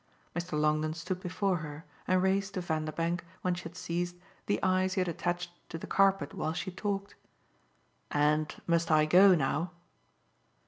Mr. 0.35 0.59
Longdon 0.59 0.95
stood 0.95 1.19
before 1.19 1.57
her 1.57 1.85
and 2.07 2.23
raised 2.23 2.55
to 2.55 2.61
Vanderbank, 2.61 3.23
when 3.43 3.53
she 3.53 3.61
had 3.65 3.75
ceased, 3.75 4.15
the 4.47 4.59
eyes 4.63 4.95
he 4.95 4.99
had 5.01 5.07
attached 5.07 5.51
to 5.69 5.77
the 5.77 5.85
carpet 5.85 6.33
while 6.33 6.53
she 6.53 6.71
talked. 6.71 7.13
"And 8.09 8.51
must 8.65 8.89
I 8.89 9.05
go 9.05 9.35
now?" 9.35 9.69